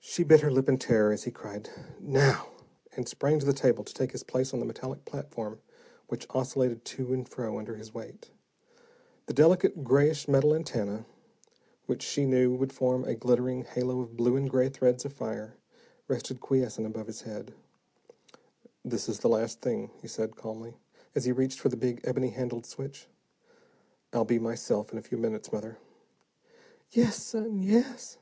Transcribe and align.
She 0.00 0.24
bit 0.24 0.40
her 0.40 0.50
lip 0.50 0.70
in 0.70 0.78
terror, 0.78 1.12
as 1.12 1.24
he 1.24 1.30
cried, 1.30 1.68
"Now!" 2.00 2.48
and 2.96 3.06
sprang 3.06 3.40
to 3.40 3.44
the 3.46 3.52
table 3.52 3.84
to 3.84 3.92
take 3.92 4.12
his 4.12 4.22
place 4.22 4.54
on 4.54 4.58
the 4.60 4.64
metallic 4.64 5.04
platform, 5.04 5.60
which 6.06 6.26
oscillated 6.30 6.82
to 6.86 7.12
and 7.12 7.28
fro 7.28 7.58
under 7.58 7.76
his 7.76 7.92
weight. 7.92 8.30
The 9.26 9.34
delicate 9.34 9.84
grayish 9.84 10.26
metal 10.26 10.54
antenna, 10.54 11.04
which, 11.86 12.02
she 12.02 12.24
knew, 12.24 12.54
would 12.54 12.72
form 12.72 13.04
a 13.04 13.14
glittering 13.14 13.64
halo 13.64 14.00
of 14.00 14.16
blue 14.16 14.36
and 14.36 14.48
gray 14.48 14.70
threads 14.70 15.04
of 15.04 15.12
fire, 15.12 15.56
rested 16.06 16.40
quiescent 16.40 16.86
above 16.86 17.06
his 17.08 17.22
head. 17.22 17.52
"This 18.84 19.08
is 19.10 19.18
the 19.18 19.28
last 19.28 19.60
thing," 19.60 19.90
he 20.00 20.08
said 20.08 20.36
calmly, 20.36 20.78
as 21.14 21.26
he 21.26 21.32
reached 21.32 21.60
for 21.60 21.68
the 21.68 21.76
big 21.76 22.00
ebony 22.04 22.30
handled 22.30 22.64
switch. 22.64 23.08
"I'll 24.14 24.24
be 24.24 24.38
myself 24.38 24.90
in 24.90 24.96
a 24.98 25.02
few 25.02 25.18
minutes, 25.18 25.52
mother." 25.52 25.76
"Yes, 26.90 27.22
son, 27.22 27.58
yes." 27.62 28.16